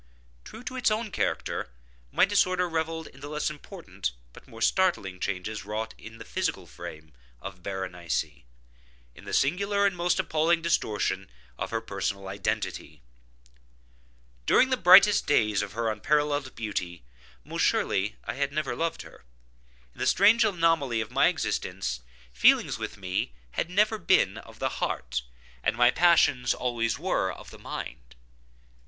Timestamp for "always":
26.55-26.97